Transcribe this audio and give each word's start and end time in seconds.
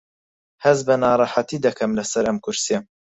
هەست 0.63 0.81
بە 0.87 0.95
ناڕەحەتی 1.03 1.63
دەکەم 1.65 1.91
لەسەر 1.99 2.23
ئەم 2.27 2.37
کورسییە. 2.43 2.79